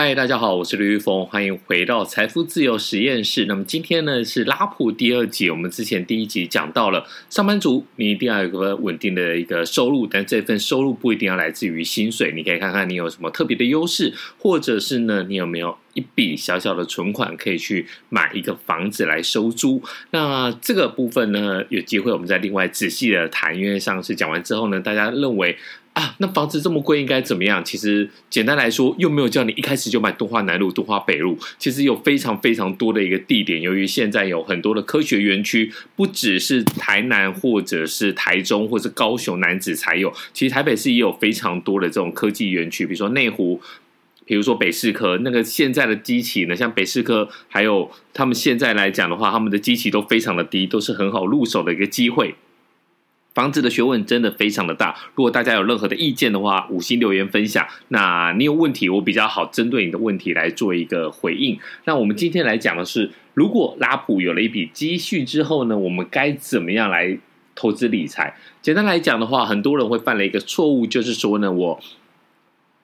[0.00, 3.46] 嗨，大家好，我是刘玉峰，欢迎回到财富自由实验室。
[3.46, 19.82] 那么今天呢是拉普第二集，我们之前第一集讲到了上班族，你一定要有个稳定的一个收入，但这份收入不一定要来自于薪水，你可以看看你有什么特别的优势，或者是呢你有没有一笔小小的存款可以去买一个房子来收租。
[20.12, 25.58] 那这个部分呢，有机会我们再另外仔细的谈，因为上次讲完之后呢，大家认为。
[25.98, 27.64] 啊，那房子这么贵，应该怎么样？
[27.64, 31.36] 其实简单来说，又没有叫你一开始就买东华南路、东华北路。
[31.58, 43.60] 其实有非常非常多的一个地点，由于现在有很多的科学园区，不只是台南或者是台中或者高雄楠梓才有，其实台北市也有非常多的这种科技园区，比如说内湖，
[44.24, 45.18] 比如说北市科。
[45.24, 52.36] 那个现在的机器呢，像北市科，还有他们现在来讲的话，他们的机器都非常的低，都是很好入手的一个机会。
[53.38, 57.64] 房子的学问真的非常的大，如果大家有任何的意见的话，五星留言分享。
[57.86, 61.56] 那你有问题，我比较好针对你的问题来做一个回应。
[61.84, 67.16] 那我们今天来讲的是，如果拉普有了一笔积蓄之后呢，我们该怎么样来
[67.54, 68.34] 投资理财？
[68.60, 71.80] 简单来讲的话，很多人会犯了一个错误，就是说呢，我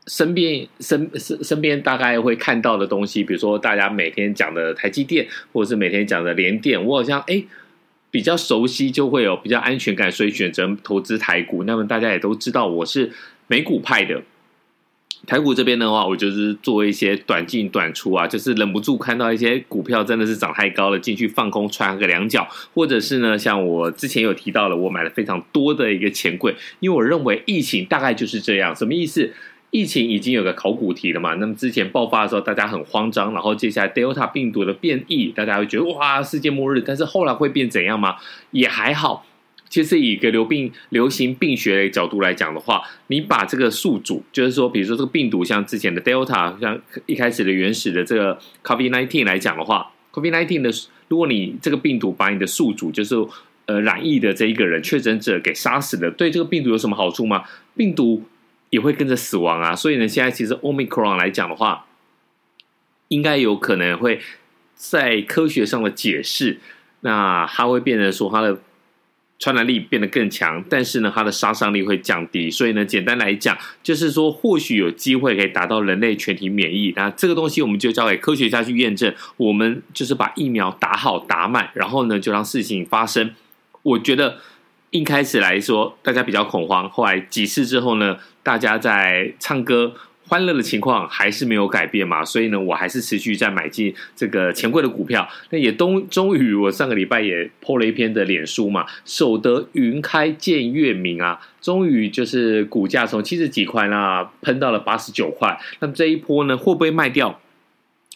[0.06, 7.34] 身边身身身边大概会看到的东西，比如说大家每天讲的台积电，或者是每天讲的联电，我好像哎。
[7.34, 7.46] 诶
[8.14, 11.64] 比较熟悉就会有比较安全感，所以选择投资台股。
[11.64, 13.10] 那么大家也都知道，我是
[13.48, 14.22] 美股派的。
[15.26, 29.32] 台股这边的话，我就是做一些短进短出啊，就是忍不住看到一些股票真的是涨太高了，进去放空踹个两脚，或者是呢，像我之前有提到了，我买了非常多的一个钱柜，因为我认为疫情大概就是这样，什么意思？
[29.74, 31.34] 疫情已经有个考古题了嘛？
[31.34, 36.80] 那么之前爆发的时候，大家很慌张，然后接下来 Delta 病毒的变异，大家会觉得哇，世界末日。
[36.80, 38.14] 但是后来会变怎样吗？
[38.52, 39.26] 也还好。
[39.68, 50.70] 其实以一个流病流行病学的角度来讲的话，你把这个宿主，就是说，比如说这个病毒，像之前的 Delta，像一开始的原始的这个 COVID-19 来讲的话，COVID-19 的，
[51.08, 53.16] 如果你这个病毒把你的宿主，就是
[53.66, 57.42] 呃染疫的这一个人确诊者给杀死了，对这个病毒有什么好处吗？
[57.76, 58.22] 病毒。
[58.74, 61.86] 也会跟着死亡啊，所以呢，现在其实 Omicron 来讲的话，
[63.06, 64.20] 应该有可能会
[64.74, 66.58] 在科学上的解释，
[67.02, 68.60] 那它会变成说它的
[69.38, 72.50] 传染力变得更强，但是呢，它的杀伤力会降低。
[72.50, 76.92] 所以呢，简单来讲，就是说或许有机会可以达到人类全体免疫。
[76.96, 79.14] 那这个东西我们就交给科学家去验证。
[79.36, 83.32] 我们就是把疫苗打好打满，然后呢，就让事情发生。
[83.82, 84.38] 我觉得。
[84.94, 86.88] 一开始来说，大家比较恐慌。
[86.88, 89.92] 后来几次之后呢，大家在唱歌
[90.28, 92.24] 欢乐的情况还是没有改变嘛。
[92.24, 95.28] 所以呢，我还是持续在买进这个钱柜的股票。
[95.50, 101.40] 那也终终于，我上个礼拜也 po 了一篇的脸书嘛，守得云开见月明啊。
[101.60, 105.58] 终于就是股价从七十几块那喷到了八十九块。
[105.80, 107.40] 那么这一波呢，会不会卖掉？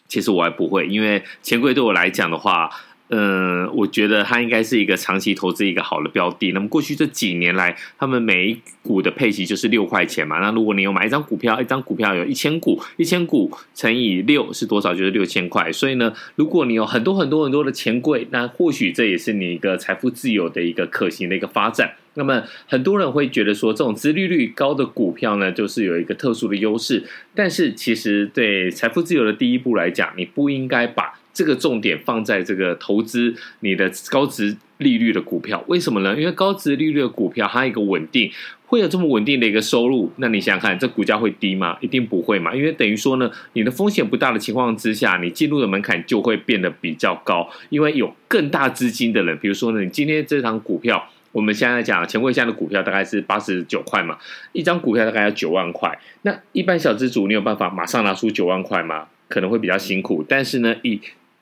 [0.07, 2.71] 其实我还不会，因为钱柜对我来讲的话。
[3.11, 6.53] 嗯，我觉得它应该是一个长期投资一个好的标的。
[6.53, 10.39] 那么过去这几年来，他们每一股的配息就是六块钱嘛。
[10.41, 14.93] 那如果你有买一张股票，一张股票有一千股，一千股乘以六是多少？
[14.93, 15.73] 就是六千块。
[15.73, 21.95] 所以呢，如果你有很多很多很多的钱柜，那或许这也是你一个财富自由的一个可行的一个发展。
[22.13, 27.05] 那么很多人会觉得说，这种资利率高的股票呢，就是有一个特殊的优势。
[27.35, 31.15] 但是其实对财富自由的第一步来讲，你不应该把。
[31.39, 36.19] 这个重点放在这个投资你的高值利率的股票，为什么呢？
[36.19, 38.29] 因为高值利率的股票它一个稳定，
[38.67, 40.11] 会有这么稳定的一个收入。
[40.17, 41.79] 那你想想看，这股价会低吗？
[41.81, 42.53] 一定不会嘛。
[42.53, 47.49] 因为等于说呢，你的风险不大的情况之下，你进入的门槛就会变得比较高。
[47.69, 54.19] 因为有更大资金的人，比如说呢，你今天这张股票，我们现在讲钱柜下的股票大概是八十九块嘛，
[54.51, 55.97] 一张股票大概要九万块。
[56.23, 59.07] 那一般小资主，你有办法马上拿出九万块吗？
[59.29, 60.25] 可能会比较辛苦。
[60.27, 60.99] 但是呢，以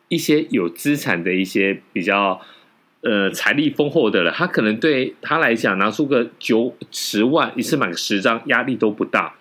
[0.08, 2.40] 一些有资产的一些比较
[3.00, 9.34] 呃财力丰厚的人，他可能对他来讲拿出个九十万一次买个十张压力都不大，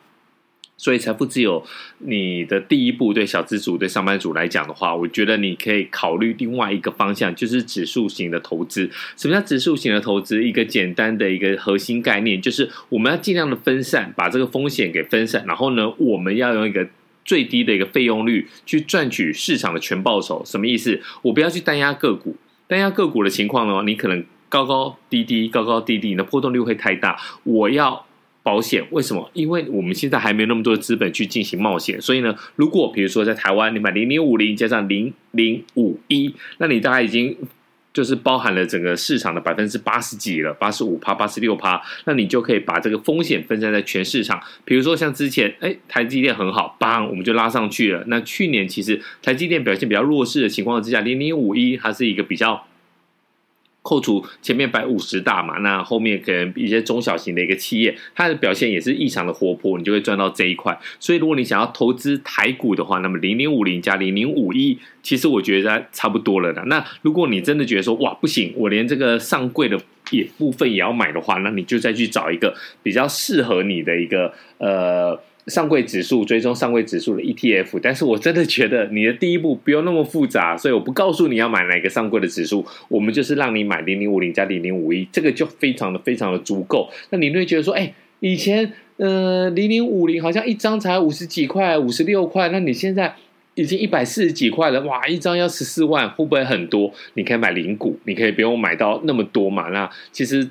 [0.76, 1.64] 所以财富自由
[2.00, 8.90] 你的第一步对小资族对上班族来讲的话，我觉得你可以考虑另外一个方向，就是指数型的投资。
[9.16, 10.44] 什么叫指数型的投资？
[10.44, 16.88] 一个简单的一个核心概念就是我们要尽量的分散，把这个风险给分散，然后呢，我们要用一个。
[17.26, 21.02] 最低的一个费用率去赚取市场的全报酬，什么意思？
[21.24, 22.36] 我不要去单押个股，
[22.68, 27.20] 单押个股的情况呢，你可能高高低低，高高低低，你的波动率会太大。
[27.44, 28.06] 我要
[28.44, 29.28] 保险，为什么？
[29.34, 37.36] 因为我们现在还没有那么多的资本去进行冒险，所以呢，如果比如说在台湾，你买零零五零加上零零五一，那你大概已经
[37.96, 44.38] 就是包含了整个市场的百分之八十几了，八十五趴、八十六趴，那你就可以把这个风险分散在全市场。
[44.66, 48.04] 比如说像之前，哎，台积电很好，帮，我们就拉上去了。
[48.08, 52.68] 那去年其实台积电表现比较弱势的情况之下，零零五一它是一个比较。
[53.86, 60.76] 扣除前面百五十大嘛，那后面可能一些中小型的一个企业，它的表现也是异常的活泼，你就会赚到这一块。
[61.00, 66.64] 所以如果你想要投资台股的话，那么零零五零加零零五一，其实我觉得差不多了的。
[66.64, 69.80] 那如果你真的觉得说哇不行，我连这个上柜的
[70.10, 75.22] 也部分也要买的话，那你就再去找一个比较适合你的一个呃。
[75.48, 86.90] 上柜指数追踪上柜指数的 ETF，但是我真的觉得你的第一步不用那么复杂，所以我不告诉你要买哪个上柜的指数，我们就是让你买零零五零加零零五一，这个就非常的非常的足够。
[87.12, 93.14] 那你会觉得说，哎，以前呃零零五零好像一张才五十几块、五十六块，那你现在
[93.54, 96.92] 已经一百四十几块了，哇，一张要十四万，会不会很多？
[97.14, 99.70] 你可以买零股，你可以不用买到那么多嘛。
[99.70, 100.50] 那其实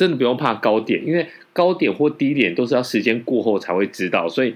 [0.00, 1.26] 真的不用怕高点，因为。
[1.52, 4.54] 高点或低点都是要时间过后才会知道，所以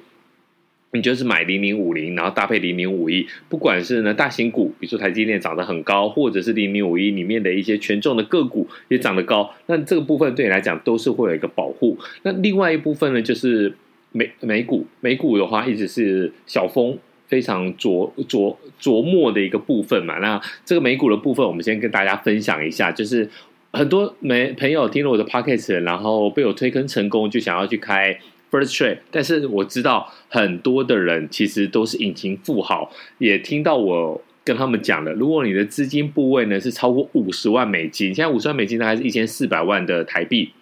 [0.93, 11.99] 你就是买零零五零，然后搭配零零五一，不管是呢大型股，比如说台积电涨得很高，或者是零零五一里面的一些权重的个股也涨得高，那这个部分对你来讲都是会有一个保护。
[12.23, 13.75] 那另外一部分呢，就是
[14.13, 16.97] 美美股，美股的话一直是小峰
[17.27, 20.21] 非常琢琢琢磨的一个部分嘛。
[20.21, 23.29] 那这个美股的部分，我们先跟大家分享一下，就是。
[23.75, 28.19] 很多没朋友听了我的 podcast，然后被我推坑成功，就想要去开
[28.51, 28.99] First Trade。
[29.11, 40.53] 但是我知道很多的人其实都是隐形富豪，也听到我跟他们讲了，如果你的资金部位呢是超过五十万美金，现在五十万美金大概是一千四百万的台币，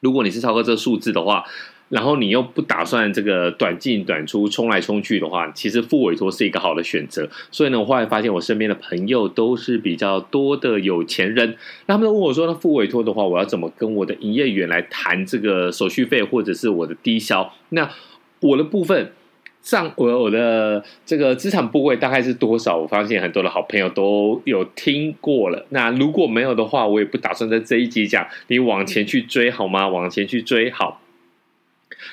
[0.00, 1.44] 如果你是超过这个数字的话。
[1.90, 7.28] 然后你又不打算这个短进短出冲来冲去的话，其实付委托是一个好的选择。
[7.50, 17.88] 所以呢，我后来发现我身边的朋友都是比较多的有钱人，那他们都问我说：“那付委托的话，我要怎么跟我的营业员来谈这个手续费或者是我的低消？”那
[18.40, 19.12] 我的部分
[19.62, 22.76] 上我我的这个资产部位大概是多少？
[22.76, 25.64] 我发现很多的好朋友都有听过了。
[25.68, 29.86] 那如果没有的话，我也不打算在这一集讲，你往前去追好吗？
[29.86, 31.00] 往前去追好。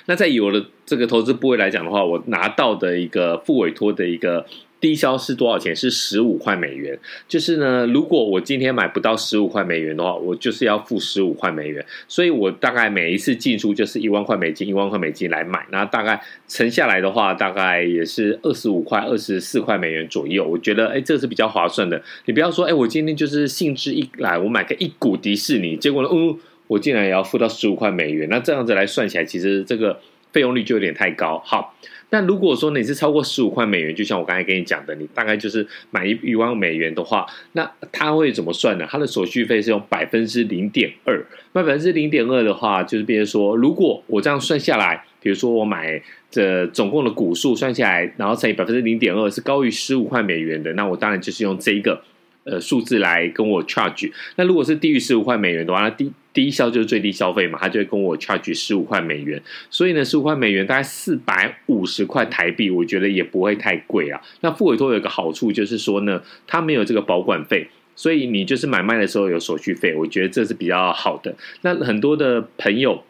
[0.06, 4.46] 那在有了这个投资部位来讲的话，我拿到的一个复委托的一个
[4.80, 5.76] 低消是多少钱？
[5.76, 6.98] 是十五块美元。
[7.28, 11.86] 就是呢，如果我今天买不到十五块美元的话，我就是要付十五块美元。
[12.08, 15.66] 所以我大概每一次进出就是一万块美金，一万块美金来买。
[15.72, 20.48] 那大概乘下来的话，大概也是二十五块、二十四块美元左右。
[20.48, 22.02] 我觉得，哎，这是比较划算的。
[22.26, 26.38] 你不要说，哎，我今天就是兴致一来，我买个一股迪士尼，结果呢，嗯。
[26.72, 30.00] 我竟然也要付到十五块美元，那这样子来算起来，其实这个
[30.32, 31.38] 费用率就有点太高。
[31.46, 31.76] 好，
[32.10, 38.88] 但如果说你是超过十五块美元，就像我刚才跟你讲的，你大概就是买一一万美元的话，那它会怎么算呢？
[38.90, 41.22] 它的手续费是用百分之零点二，
[41.52, 52.02] 那百分之零点二的话，就是比如说，如果我这样算下来，比如说我买这总共的股数算下来，然后乘以百分之零点二是高于十五块美元的，那我当然就是用这一个
[52.46, 54.10] 呃数字来跟我 charge。
[54.38, 64.22] 那如果是低于十五块美元的话，那低低消就是最低消费嘛，他就会跟我 charge 十五块美元，所以呢，十五块美元大概四百五十块台币，我觉得也不会太贵啊。
[64.40, 71.36] 那付委托有一个好处就是说呢，它没有这个保管费，所以你就是买卖的时候有手续费，我觉得这是比较好的。
[71.62, 73.04] 那很多的朋友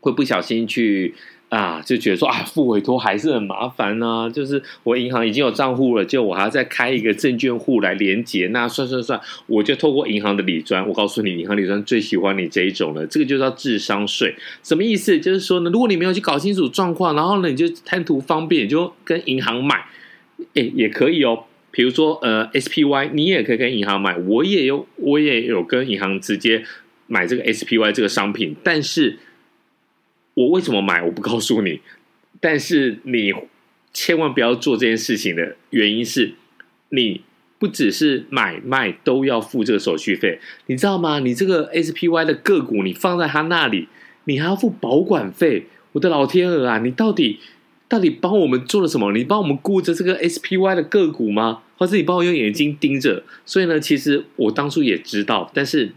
[0.00, 1.14] 会不小心去。
[1.54, 8.48] 啊，就觉得说啊，付委托还是很麻烦呢、就是我银行已经有账户了，就我还要再开一个证券户来连接。
[8.48, 10.84] 那算算算，我就透过银行的理专。
[10.88, 13.06] 我告诉你，银行理专最喜欢你这一种了。
[13.06, 14.34] 这个就叫智商税。
[14.64, 15.16] 什么意思？
[15.20, 19.84] 就是说呢，如果你没有去搞清楚状况，然后呢，你就贪图方便，就跟银行买，
[20.54, 21.44] 诶，也可以哦。
[21.70, 24.16] 比如说呃，SPY，你也可以跟银行买。
[24.16, 26.64] 我也有，我也有跟银行直接
[27.06, 29.18] 买这个 SPY 这个商品，但是。
[30.34, 31.02] 我为什么买？
[31.02, 31.80] 我不告诉你。
[32.40, 33.32] 但是你
[33.92, 36.34] 千万不要做这件事情的原因是，
[36.90, 37.22] 你
[37.58, 41.20] 不只是买卖都要付这个手续费，你知道吗？
[41.20, 43.88] 你这个 SPY 的个股，你放在他那里，
[44.24, 45.66] 你还要付保管费。
[45.92, 46.78] 我的老天鹅啊！
[46.78, 47.38] 你到底
[47.88, 49.12] 到底帮我们做了什么？
[49.12, 51.62] 你帮我们顾着这个 SPY 的个股吗？
[51.78, 53.22] 或者你帮我用眼睛盯着？
[53.46, 55.92] 所以呢，其实我当初也知道，但是。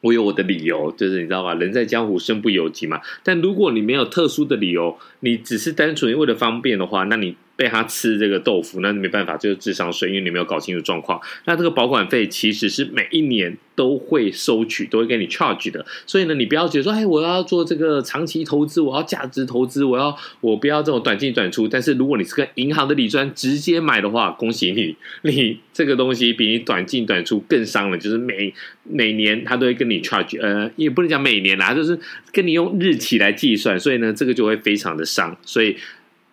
[0.00, 1.54] 我有我的理由，就是你知道吗？
[1.54, 3.00] 人在江湖，身不由己嘛。
[3.22, 11.20] 但如果你没有特殊的理由，你只是单纯为了方便的话，那你被他吃这个豆腐，那没办法，就是智商税，因为你没有搞清楚状况。
[11.44, 15.84] 那这个保管费其实是每一年都会收取，都会给你 charge 的。
[16.06, 21.68] 所以呢，你不要觉得说，哎，我要做这个长期投资，我要价值投资，我要我不要这种短进短出。
[21.68, 24.96] 但是如果你是跟银行的理专直接买的话，恭喜你，
[25.30, 27.98] 你这个东西比你短进短出更伤了。
[27.98, 31.98] 就是每每年他都会跟你 charge，呃，也不能讲每年啦，就是
[32.32, 35.36] 跟你用日期来计算，所以呢，这个就会非常的伤。
[35.42, 35.76] 所以。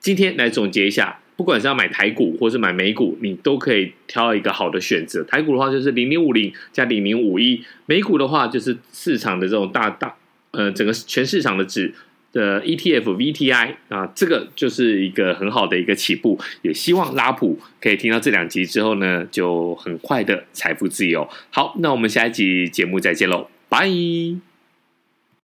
[0.07, 5.21] 今天来总结一下，不管是要买台股或是买美股，你都可以挑一个好的选择。
[5.25, 10.15] 台股的话就是零零五零加零零五一，美股的话就是市场的这种大大
[10.51, 11.93] 呃整个全市场的指
[12.31, 16.39] 的 ETF VTI 啊，这个就是一个很好的一个起步。
[16.61, 21.27] 也希望拉普可以听到这两集之后呢，就很快的财富自由。
[21.49, 24.46] 好，那我们下一集节目再见喽，拜。